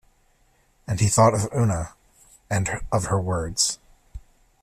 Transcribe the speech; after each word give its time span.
And 0.87 0.99
he 0.99 1.05
thought 1.05 1.35
of 1.35 1.47
Oona, 1.55 1.93
and 2.49 2.67
of 2.91 3.05
her 3.05 3.21
words. 3.21 3.77